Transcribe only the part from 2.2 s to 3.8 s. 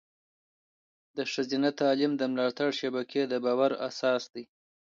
ملاتړ شبکې د باور